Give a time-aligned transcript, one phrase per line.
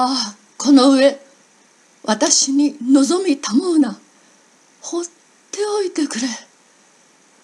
[0.00, 1.18] ああこの上
[2.04, 3.98] 私に望みたもうな。
[4.80, 5.04] 放っ
[5.50, 6.28] ておいてくれ。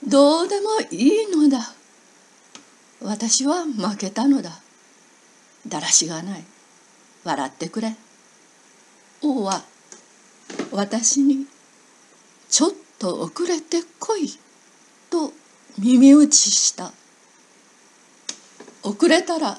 [0.07, 1.75] どうでもいいのだ。
[3.03, 4.61] 私は負けたのだ。
[5.67, 6.45] だらしがない。
[7.25, 7.97] 笑ってくれ。
[9.21, 9.65] 王は
[10.71, 11.47] 私に
[12.49, 14.29] ちょっと遅れてこい。
[15.11, 15.33] と
[15.77, 16.93] 耳打ちした。
[18.85, 19.59] 遅れたら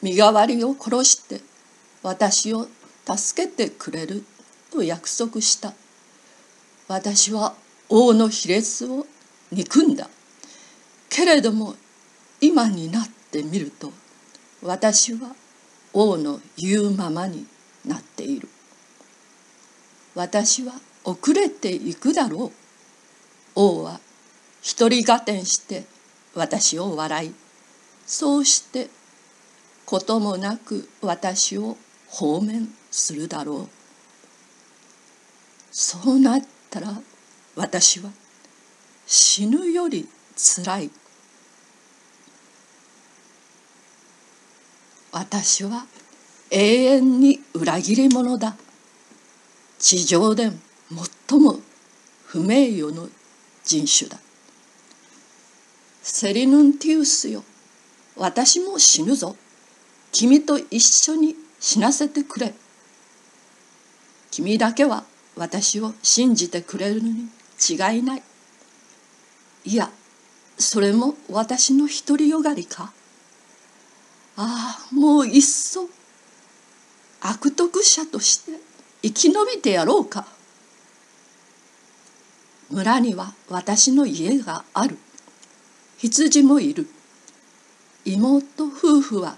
[0.00, 1.49] 身代わりを殺して
[2.02, 2.66] 私を
[3.06, 4.24] 助けてくれる
[4.70, 5.74] と約束した。
[6.88, 7.54] 私は
[7.88, 9.06] 王の卑劣を
[9.52, 10.08] 憎んだ。
[11.08, 11.74] けれども
[12.40, 13.92] 今になってみると
[14.62, 15.34] 私は
[15.92, 17.46] 王の言うままに
[17.84, 18.48] なっている。
[20.14, 20.74] 私は
[21.04, 22.52] 遅れていくだろう。
[23.54, 24.00] 王は
[24.62, 25.84] 一人合点して
[26.34, 27.34] 私を笑い。
[28.06, 28.88] そうして
[29.84, 31.76] こともなく私を
[32.10, 33.68] 放免するだろう。
[35.70, 37.00] そうなったら
[37.54, 38.10] 私は
[39.06, 40.90] 死ぬよりつらい。
[45.12, 45.86] 私は
[46.50, 48.56] 永遠に裏切り者だ。
[49.78, 50.50] 地上で
[51.28, 51.60] 最も
[52.26, 53.08] 不名誉の
[53.64, 54.18] 人種だ。
[56.02, 57.44] セリヌンティウスよ。
[58.16, 59.36] 私も死ぬぞ。
[60.12, 62.54] 君と一緒に死なせてくれ。
[64.30, 65.04] 君だけは
[65.36, 67.28] 私を信じてくれるのに
[67.68, 68.22] 違いない。
[69.64, 69.90] いや
[70.58, 72.92] それも私の独りよがりか。
[74.36, 75.88] ああもういっそ。
[77.20, 78.52] 悪徳者として
[79.02, 80.26] 生き延びてやろうか。
[82.70, 84.96] 村には私の家がある。
[85.98, 86.86] 羊もいる。
[88.06, 89.36] 妹夫婦は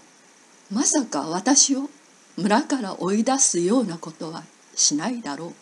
[0.71, 1.91] まさか私を
[2.37, 4.43] 村から追い出すようなことは
[4.75, 5.53] しないだろう。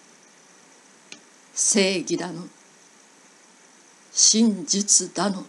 [1.54, 2.46] 正義だの。
[4.12, 5.44] 真実だの。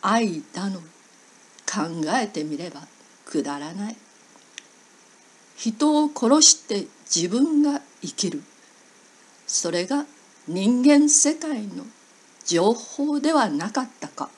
[0.00, 0.80] 愛だの。
[0.80, 1.82] 考
[2.14, 2.80] えてみれば
[3.26, 3.96] くだらない。
[5.56, 8.42] 人を殺して自分が生きる。
[9.46, 10.06] それが
[10.46, 11.84] 人間世界の
[12.46, 14.30] 情報ではなかったか。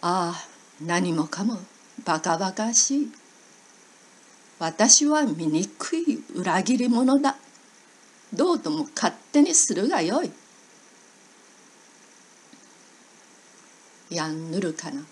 [0.00, 0.48] ああ
[0.82, 1.58] 何もかも
[2.04, 3.12] バカバカしい。
[4.64, 7.36] 私は醜い裏切り者だ。
[8.32, 10.30] どうとも勝手にするがよい。
[14.08, 15.02] やんぬるかな。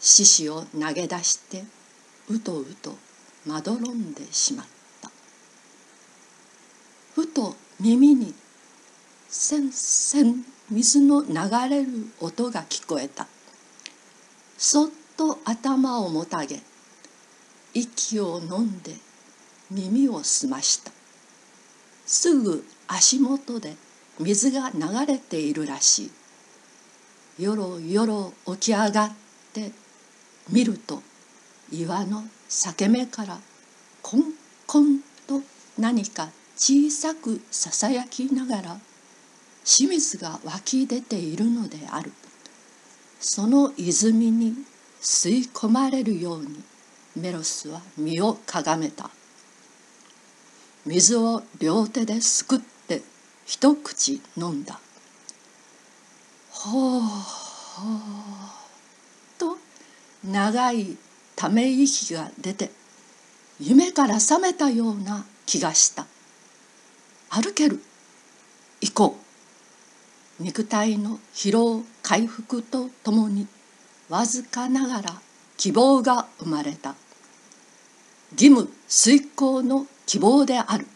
[0.00, 1.62] 獅子を投げ出して
[2.28, 2.96] うとうと
[3.46, 4.66] まどろんでしまっ
[5.00, 5.12] た。
[7.14, 8.34] ふと耳に
[9.28, 11.34] せんせん水の流
[11.70, 11.88] れる
[12.18, 13.28] 音が聞こえた。
[14.58, 16.60] そっと頭をもたげ
[17.78, 18.94] 息を飲んで
[19.70, 20.90] 耳を澄ました。
[22.06, 23.76] すぐ足元で
[24.18, 26.10] 水が流れているらし
[27.38, 27.42] い。
[27.42, 29.12] よろよろ起き上がっ
[29.52, 29.72] て
[30.48, 31.02] 見ると
[31.70, 33.38] 岩の裂け目から
[34.00, 34.22] コン
[34.66, 35.42] コンと
[35.78, 38.80] 何か小さくささやきながら
[39.66, 42.10] 清水が湧き出ているのである。
[43.20, 44.54] その泉に
[45.02, 46.62] 吸い込まれるように
[47.16, 49.10] メロスは身をかがめた。
[50.84, 53.02] 水を両手ですくって
[53.46, 54.78] 一口飲んだ。
[56.50, 57.96] ほうほう
[59.38, 59.56] と
[60.24, 60.96] 長い
[61.34, 62.70] ため息が出て
[63.58, 66.06] 夢から覚めたような気がした。
[67.30, 67.80] 歩ける。
[68.80, 69.18] 行こ
[70.40, 70.42] う。
[70.42, 73.46] 肉体の疲労回復とともに
[74.10, 75.20] わずかながら
[75.56, 76.94] 希望が生まれた。
[78.38, 80.86] 義務遂行の希望である。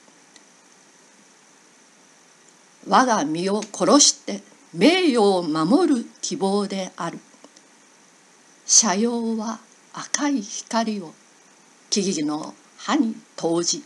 [2.86, 4.42] 我が身を殺して
[4.74, 7.18] 名誉を守る希望である。
[8.82, 9.58] 斜陽は
[9.94, 11.14] 赤い光を
[11.88, 13.82] 木々の葉に投じ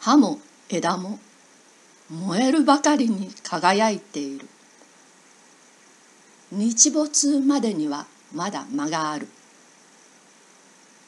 [0.00, 0.38] 葉も
[0.70, 1.18] 枝も
[2.10, 4.46] 燃えるばかりに輝いている。
[6.52, 9.28] 日没までにはまだ間がある。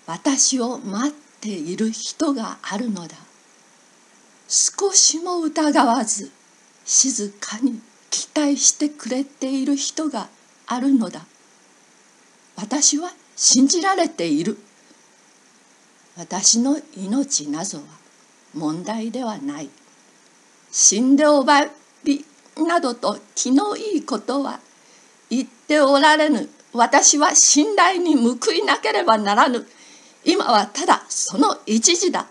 [0.09, 1.13] 私を待っ
[1.43, 3.15] ている人があるのだ。
[4.49, 6.33] 少しも疑わず
[6.87, 7.79] 静かに
[8.09, 10.29] 期待してくれている人が
[10.67, 11.27] あるのだ。
[12.57, 14.57] 私は信じられている。
[16.17, 17.85] 私の命なぞは
[18.55, 19.69] 問題ではない。
[20.73, 21.67] 死んでおば
[22.03, 22.25] び
[22.57, 24.59] などと気のいいことは
[25.29, 26.49] 言っておられぬ。
[26.73, 29.67] 私は信頼に報いなければならぬ。
[30.25, 32.27] 今はただその一時だ。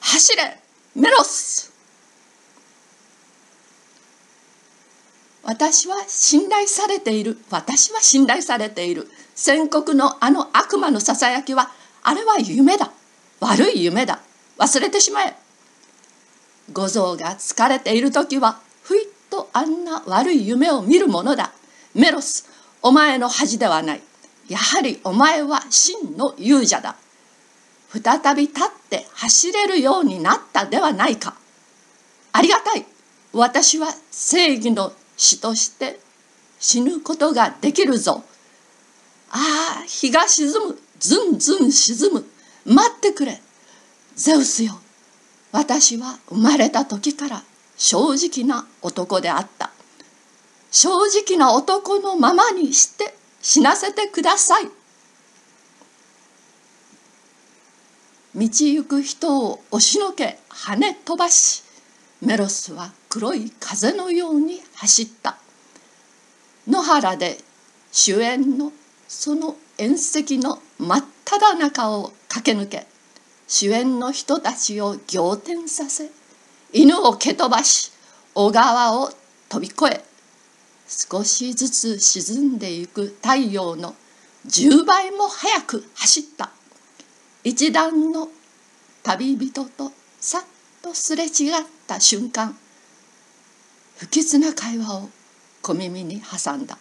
[0.00, 0.58] 走れ
[0.94, 1.72] メロス。
[5.42, 7.38] 私は信頼されている。
[7.50, 9.08] 私は信頼されている。
[9.34, 11.70] 宣告のあの悪魔のささやきは
[12.02, 12.90] あれは夢だ。
[13.40, 14.20] 悪い夢だ。
[14.58, 15.36] 忘れてしまえ。
[16.72, 21.52] 五臓が疲れている時はふいっとあんな悪い夢を見るものだ。
[21.94, 22.48] メロス
[22.82, 24.02] お前の恥ではない。
[24.48, 26.96] やはりお前は真の勇者だ。
[27.92, 31.34] 再び立って走れるようになったではないか。
[32.32, 32.84] ありがたい。
[33.32, 36.00] 私は正義の死として
[36.58, 38.24] 死ぬことができるぞ。
[39.30, 40.78] ああ日が沈む。
[40.98, 42.24] ずんずん沈む。
[42.64, 43.40] 待ってくれ。
[44.14, 44.78] ゼウスよ。
[45.52, 47.42] 私は生まれた時から
[47.76, 49.70] 正直な男であった。
[50.70, 54.68] 正直な男のままにして死なせてください。
[58.36, 61.64] 道行く人を押しのけ跳ね飛ばし
[62.20, 65.38] メロスは黒い風のように走った。
[66.68, 67.38] 野原で
[67.92, 68.72] 主演の
[69.08, 72.86] その縁石の真っ只中を駆け抜け
[73.48, 76.10] 主演の人たちを仰天させ
[76.72, 77.92] 犬を蹴飛ばし
[78.34, 79.10] 小川を
[79.48, 80.04] 飛び越え
[80.86, 83.94] 少しずつ沈んでいく太陽の
[84.46, 86.55] 10倍も早く走った。
[87.46, 88.26] 一段の
[89.04, 90.42] 旅人とさっ
[90.82, 91.30] とすれ違っ
[91.86, 92.56] た瞬間
[93.98, 95.08] 不吉な会話を
[95.62, 96.76] 小耳に挟んだ。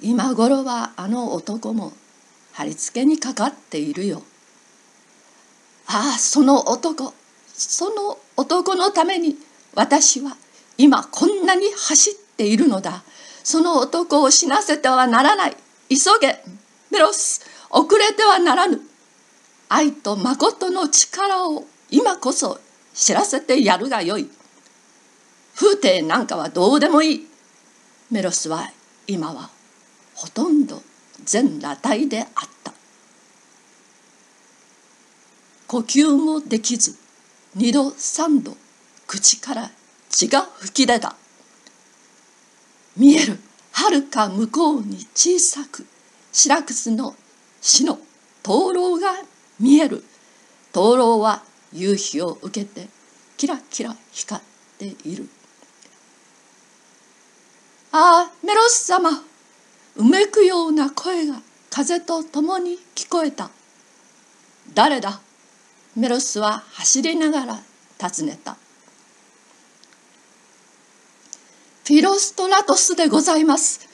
[0.00, 1.92] 今頃はあの男も
[2.54, 4.24] 貼り付けにかかっているよ。
[5.86, 7.14] ああその男
[7.54, 9.36] その男のために
[9.76, 10.36] 私は
[10.76, 13.04] 今こんなに走っているのだ。
[13.44, 15.56] その男を死なせてはならない。
[15.88, 16.42] 急げ。
[16.90, 17.47] メロス。
[17.70, 18.80] 遅れてはならぬ。
[19.68, 22.58] 愛と誠の力を今こそ
[22.94, 24.30] 知らせてやるがよい。
[25.54, 27.26] 風景なんかはどうでもいい。
[28.10, 28.70] メロスは
[29.06, 29.50] 今は
[30.14, 30.82] ほとんど
[31.24, 32.28] 全裸体であっ
[32.64, 32.72] た。
[35.66, 36.96] 呼吸もできず
[37.54, 38.56] 二度三度
[39.06, 39.70] 口から
[40.08, 41.14] 血が噴き出た。
[42.96, 43.38] 見える
[43.72, 45.86] はるか向こうに小さく
[46.32, 47.14] シラクスの
[47.60, 47.98] 死の
[48.42, 49.12] 灯籠が
[49.60, 50.04] 見える。
[50.72, 52.88] 灯籠は夕日を受けて
[53.36, 54.44] キラキラ光っ
[54.78, 55.28] ている。
[57.90, 59.10] ああメロス様
[59.96, 61.40] うめくような声が
[61.70, 63.50] 風と共に聞こえた。
[64.74, 65.20] 誰だ？
[65.96, 67.60] メロスは走りながら
[67.98, 68.56] 尋ねた。
[71.84, 73.88] フィロストラトスでございます。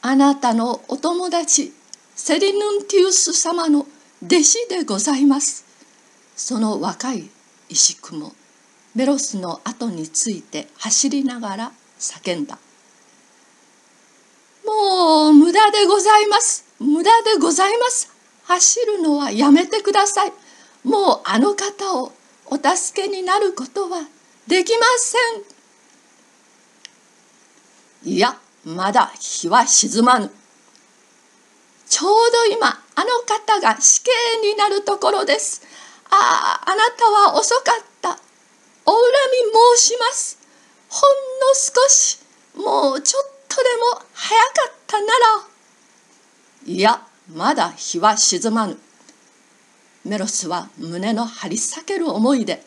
[0.00, 1.72] あなたのお友達
[2.16, 3.86] セリヌンティウス様の
[4.24, 5.66] 弟子でございます。
[6.34, 7.28] その若い
[7.68, 8.32] 石工も
[8.94, 12.58] メロスの後について走りながら叫んだ。
[14.64, 16.64] もう無駄でございます。
[16.80, 18.10] 無駄でございます。
[18.44, 20.32] 走るのはやめてください。
[20.84, 22.12] もうあの方を
[22.46, 23.98] お助けになることは
[24.46, 25.18] できませ
[28.08, 28.10] ん。
[28.10, 30.30] いやまだ日は沈まぬ。
[31.88, 32.14] ちょう
[32.50, 34.10] ど今あの方が死刑
[34.42, 35.62] になるところです。
[36.10, 38.10] あああなたは遅かった。
[38.84, 39.00] お恨
[39.74, 40.38] み申します。
[40.88, 42.18] ほんの少し
[42.54, 43.62] もうちょっとで
[43.98, 45.12] も早かったなら。
[46.66, 47.02] いや
[47.32, 48.78] まだ日は沈まぬ。
[50.04, 52.64] メロスは胸の張り裂ける思いで。